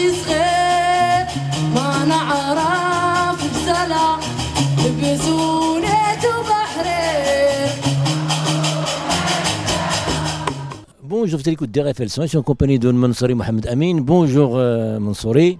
[0.00, 1.26] صغير
[1.74, 4.08] ما نعرف بسلا
[5.02, 7.66] بزونة وبحرير
[11.08, 14.00] Bonjour, vous écoutez DRFL 100, je suis en compagnie de Mansouri Mohamed Amin.
[14.00, 15.58] Bonjour euh, Mansouri.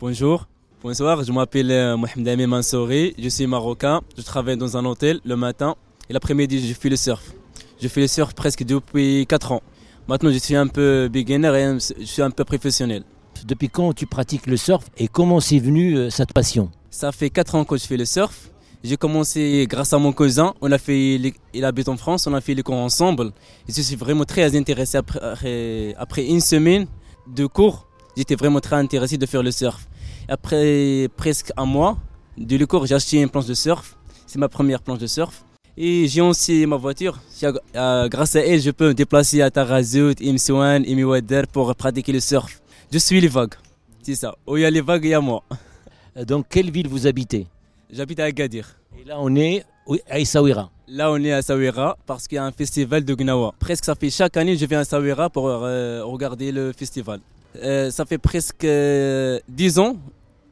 [0.00, 0.46] Bonjour.
[0.82, 5.20] Bonsoir, je m'appelle euh, Mohamed Amin Mansouri, je suis marocain, je travaille dans un hôtel
[5.24, 5.76] le matin
[6.10, 7.24] et l'après-midi je fais le surf.
[7.80, 9.62] Je fais le surf presque depuis 4 ans.
[10.08, 13.02] Maintenant je suis un peu beginner et un- je suis un peu professionnel.
[13.45, 16.69] Depuis quand tu pratiques le surf et comment c'est venu euh, cette passion?
[16.89, 18.49] Ça fait 4 ans que je fais le surf.
[18.83, 21.19] J'ai commencé grâce à mon cousin, on a fait
[21.53, 23.31] il habite en France, on a fait les cours ensemble.
[23.67, 26.85] Et je suis vraiment très intéressé après, après- une semaine
[27.27, 29.87] de cours, j'étais vraiment très intéressé de faire le surf.
[30.29, 31.97] Après presque un mois
[32.37, 33.97] de le cours, j'ai acheté une planche de surf.
[34.27, 35.43] C'est ma première planche de surf.
[35.75, 37.19] Et j'ai aussi ma voiture.
[37.43, 42.19] Euh, grâce à elle, je peux me déplacer à Tarazout, Imsouane, Imiwader pour pratiquer le
[42.19, 42.61] surf.
[42.91, 43.53] Je suis les vagues.
[44.01, 44.35] C'est ça.
[44.45, 45.43] Où il y a les vagues, il y a moi.
[46.15, 47.47] Euh, Dans quelle ville vous habitez
[47.91, 48.77] J'habite à Agadir.
[48.99, 49.63] Et là on est
[50.09, 50.71] à Essaouira.
[50.89, 53.53] Là, on est à Sawira parce qu'il y a un festival de Gnawa.
[53.59, 57.19] Presque, ça fait chaque année, je viens à Sawira pour euh, regarder le festival.
[57.61, 59.97] Euh, ça fait presque euh, 10 ans,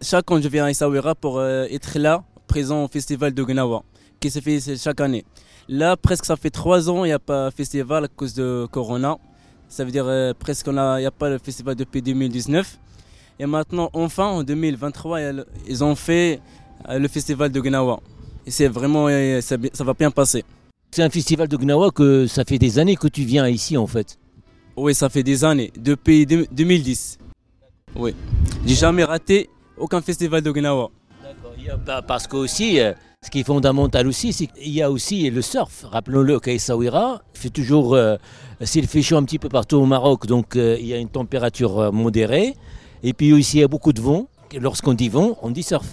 [0.01, 3.83] chaque année, je viens à Sawira pour être là, présent au festival de Gnawa,
[4.19, 5.23] qui se fait chaque année.
[5.69, 8.67] Là, presque, ça fait 3 ans, il n'y a pas de festival à cause de
[8.69, 9.17] Corona.
[9.69, 12.77] Ça veut dire euh, presque, il n'y a pas de festival depuis 2019.
[13.39, 16.39] Et maintenant, enfin, en 2023, il y a le- ils ont fait
[16.89, 17.99] euh, le festival de Gnawa.
[18.45, 20.43] Et c'est vraiment, euh, ça, ça va bien passer.
[20.91, 23.87] C'est un festival de Gnawa que ça fait des années que tu viens ici en
[23.87, 24.17] fait.
[24.77, 27.17] Oui, ça fait des années, depuis deux- 2010.
[27.95, 28.13] Oui.
[28.65, 30.89] J'ai jamais raté aucun festival de Gnawa.
[31.21, 32.03] D'accord.
[32.07, 32.79] Parce que aussi,
[33.25, 35.83] ce qui est fondamental aussi, c'est qu'il y a aussi le surf.
[35.89, 36.59] Rappelons-le qu'à il
[37.33, 38.17] fait toujours, euh,
[38.61, 41.09] s'il fait chaud un petit peu partout au Maroc, donc euh, il y a une
[41.09, 42.53] température euh, modérée.
[43.01, 44.27] Et puis aussi, il y a beaucoup de vent.
[44.61, 45.87] Lorsqu'on dit vent, on dit surf.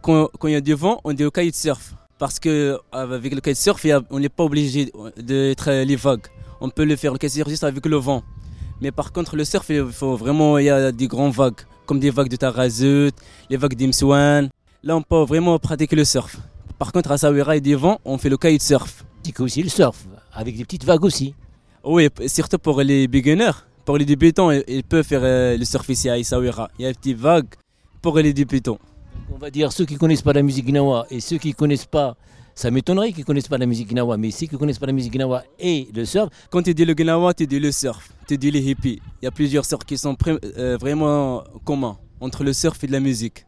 [0.00, 1.94] Quand, il y a du vent, on dit le kitesurf.
[2.18, 3.40] Parce que euh, le
[3.84, 6.26] il y a- on n'est pas obligé d'être les vagues.
[6.62, 8.22] On peut le faire le kitesurf juste avec le vent.
[8.80, 12.10] Mais par contre, le surf, il vraiment, il y a des grandes vagues, comme des
[12.10, 13.12] vagues de Tarazout,
[13.50, 14.48] les vagues d'Imsouane.
[14.84, 16.36] Là, on peut vraiment pratiquer le surf.
[16.78, 19.04] Par contre, à Sawira et vents, on fait le kitesurf.
[19.22, 21.34] C'est aussi le surf, avec des petites vagues aussi.
[21.82, 23.52] Oui, surtout pour les beginners,
[23.86, 26.68] pour les débutants, ils- peuvent faire euh, le surf ici à Essaouira.
[26.78, 27.46] Il y a des petites vagues
[28.02, 28.78] pour les débutants.
[29.34, 32.14] On va dire ceux qui connaissent pas la musique gnawa et ceux qui connaissent pas,
[32.54, 35.14] ça m'étonnerait qu'ils connaissent pas la musique gnawa, mais ceux qui connaissent pas la musique
[35.14, 38.50] gnawa et le surf, Quand tu dis le gnawa, tu dis le surf, tu dis
[38.50, 39.00] les hippies.
[39.22, 42.92] Il y a plusieurs surfs qui sont euh, vraiment communs entre le surf et de
[42.92, 43.46] la musique.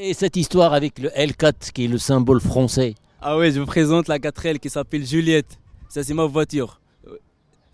[0.00, 2.94] Et cette histoire avec le L4 qui est le symbole français.
[3.20, 5.58] Ah ouais, je vous présente la 4L qui s'appelle Juliette.
[5.88, 6.80] Ça, c'est ma voiture.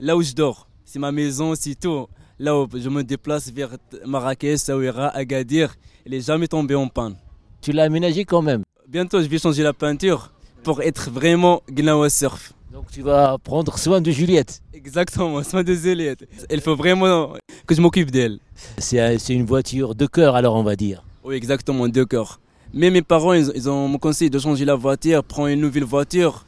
[0.00, 2.06] Là où je dors, c'est ma maison, c'est tout.
[2.38, 3.76] Là où je me déplace vers
[4.06, 5.74] Marrakech, Saouira, Agadir,
[6.06, 7.16] il n'est jamais tombé en panne.
[7.60, 8.62] Tu l'as aménagé quand même.
[8.88, 12.54] Bientôt, je vais changer la peinture pour être vraiment gnawa surf.
[12.72, 14.60] Donc tu vas prendre soin de Juliette.
[14.72, 16.26] Exactement, soin de Juliette.
[16.50, 17.34] Il faut vraiment
[17.66, 18.38] que je m'occupe d'elle.
[18.78, 21.04] C'est une voiture de cœur alors on va dire.
[21.24, 22.40] Oui, exactement, deux corps.
[22.72, 25.84] Mais mes parents, ils, ils ont me conseillé de changer la voiture, prendre une nouvelle
[25.84, 26.44] voiture.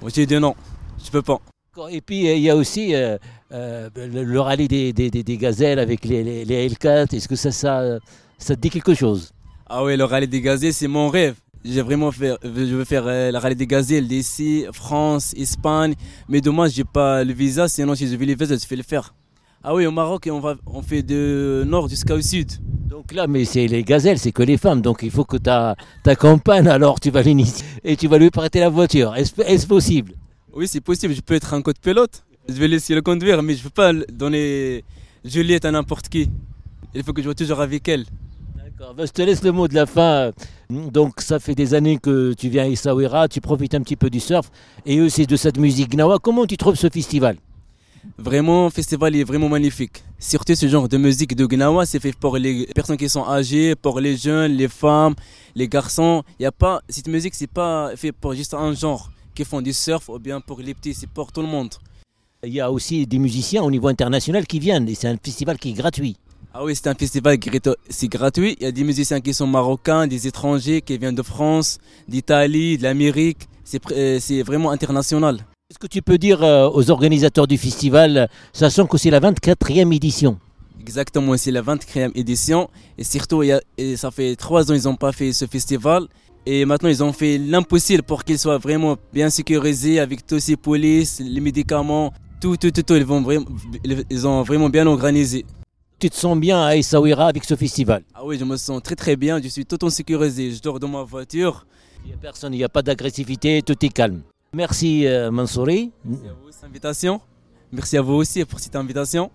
[0.00, 0.54] Moi, J'ai dit non,
[1.04, 1.40] je peux pas.
[1.90, 3.16] Et puis euh, il y a aussi euh,
[3.52, 7.14] euh, le, le rallye des, des- des- des gazelles avec les, les- les L4.
[7.14, 7.98] Est-ce que ça, ça,
[8.38, 9.30] ça te dit quelque chose?
[9.68, 11.36] Ah oui, le rallye des gazelles, c'est mon rêve.
[11.64, 15.94] J'ai vraiment fait, je veux faire euh, le rallye des gazelles d'ici, France, Espagne.
[16.28, 18.82] Mais dommage, j'ai pas le visa, sinon si je veux le visa, je vais le
[18.82, 19.14] faire.
[19.62, 22.50] Ah oui, au Maroc, on, va, on fait de nord jusqu'au sud.
[23.00, 24.82] Donc là, mais c'est les gazelles, c'est que les femmes.
[24.82, 28.28] Donc il faut que ta, ta compagne, alors tu vas l'initier et tu vas lui
[28.28, 29.16] prêter la voiture.
[29.16, 30.12] Est-ce possible?
[30.52, 32.22] Oui, c'est possible, je peux être un code pilote.
[32.46, 34.84] Je vais laisser le conduire, mais je ne peux pas donner
[35.24, 36.28] Juliette à n'importe qui.
[36.94, 38.04] Il faut que je sois toujours avec elle.
[38.54, 38.92] D'accord.
[38.94, 40.32] Ben, je te laisse le mot de la fin.
[40.68, 44.10] Donc ça fait des années que tu viens à Essaouira, tu profites un petit peu
[44.10, 44.50] du surf
[44.84, 46.18] et aussi de cette musique gnawa.
[46.18, 47.38] Comment tu trouves ce festival?
[48.18, 50.02] Vraiment, le festival est vraiment magnifique.
[50.18, 53.74] Surtout ce genre de musique de Gnawa, c'est fait pour les personnes qui sont âgées,
[53.74, 55.14] pour les jeunes, les femmes,
[55.54, 56.22] les garçons.
[56.38, 59.72] Y a pas, cette musique, c'est pas fait pour juste un genre qui font du
[59.72, 61.74] surf ou bien pour les petits, c'est pour tout le monde.
[62.42, 65.58] Il y a aussi des musiciens au niveau international qui viennent et c'est un festival
[65.58, 66.16] qui est gratuit.
[66.52, 67.38] Ah oui, c'est un festival
[67.90, 68.56] c'est gratuit.
[68.58, 72.76] Il y a des musiciens qui sont marocains, des étrangers qui viennent de France, d'Italie,
[72.76, 73.48] de l'Amérique.
[73.62, 75.44] C'est euh, c'est vraiment international.
[75.70, 79.92] Est-ce que tu peux dire euh, aux organisateurs du festival, sachant que c'est la 24e
[79.94, 80.36] édition?
[80.80, 82.68] Exactement, c'est la 24e édition.
[82.98, 85.46] Et surtout, il y a- et ça fait trois ans qu'ils n'ont pas fait ce
[85.46, 86.08] festival.
[86.44, 90.56] Et maintenant, ils ont fait l'impossible pour qu'il soit vraiment bien sécurisé avec tous ces
[90.56, 92.94] polices, les médicaments, tout, tout, tout, tout.
[92.96, 93.46] Ils, vont vraiment,
[94.10, 95.44] ils ont vraiment bien organisé.
[96.00, 98.02] tu te sens bien à Essaouira avec ce festival?
[98.14, 100.80] Ah oui, je me sens très très bien, je suis tout en sécurisé, je dors
[100.80, 101.64] dans ma voiture.
[102.04, 104.22] Il n'y a personne, il n'y a pas d'agressivité, tout est calme.
[104.52, 105.92] Merci euh, Mansouri.
[106.04, 107.20] Merci à vous cette invitation.
[107.72, 109.30] Merci à vous aussi pour cette invitation.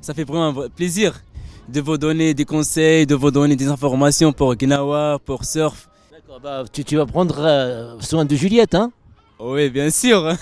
[0.00, 1.20] Ça fait vraiment plaisir
[1.68, 5.88] de vous donner des conseils, de vous donner des informations pour Gnawa, pour surf.
[6.10, 8.90] D'accord, bah, tu, tu vas prendre euh, soin de Juliette, hein?
[9.38, 10.32] Oui, bien sûr.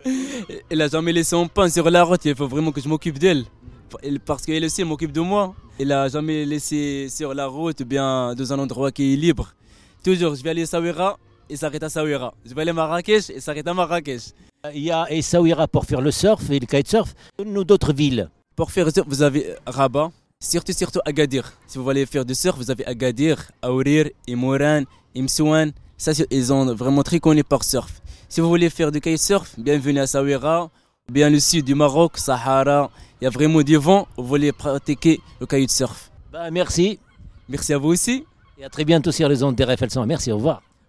[0.70, 3.18] Elle a jamais laissé un pain sur la route, il faut vraiment que je m'occupe
[3.18, 3.44] d'elle.
[4.02, 5.54] Elle- Parce qu'elle aussi elle m'occupe de moi.
[5.80, 9.52] Elle a jamais laissé sur la route ou bien dans un endroit qui est libre.
[10.04, 12.34] Toujours, je vais aller à Sawira et s'arrête à Sawira.
[12.44, 14.32] Je vais aller à Marrakech et s'arrête à Marrakech.
[14.74, 17.14] Il y a Essaouira pour faire le surf et le kitesurf.
[17.44, 18.28] Nous d'autres villes.
[18.56, 20.10] Pour faire du surf, vous avez Rabat,
[20.40, 21.52] surtout surtout Agadir.
[21.66, 24.82] Si vous voulez faire du surf, vous avez Agadir, Aourir, Imouran,
[25.16, 25.72] Imsouane.
[25.98, 28.00] Ça, ils sont vraiment très connus par surf.
[28.28, 30.70] Si vous voulez faire du kitesurf, bienvenue à Sawira,
[31.10, 32.90] bien le sud du Maroc, Sahara.
[33.20, 34.08] Il y a vraiment du vent.
[34.16, 36.10] Vous voulez pratiquer le kitesurf.
[36.32, 36.98] Bah, merci.
[37.48, 38.24] Merci à vous aussi.
[38.58, 40.06] Et à très bientôt sur les ondes des RFL 100.
[40.06, 40.62] Merci, au revoir.